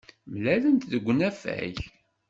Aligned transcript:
Mlalent 0.33 0.87
deg 0.91 1.03
unafag. 1.11 1.75